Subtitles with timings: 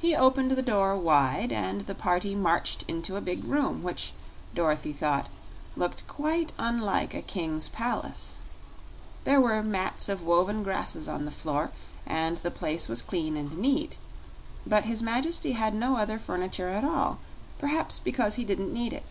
[0.00, 4.12] He opened the door wide, and the party marched into a big room, which,
[4.54, 5.26] Dorothy thought,
[5.74, 8.36] looked quite unlike a king's palace.
[9.24, 11.72] There were mats of woven grasses on the floor
[12.06, 13.98] and the place was clean and neat;
[14.64, 17.18] but his Majesty had no other furniture at all
[17.58, 19.06] perhaps because he didn't need it.